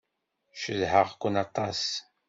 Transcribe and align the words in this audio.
Cedhaɣ-ken 0.61 1.35
aṭas. 1.43 1.83